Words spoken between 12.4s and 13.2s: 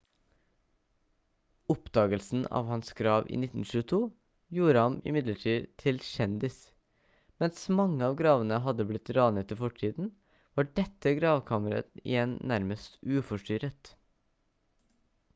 nærmest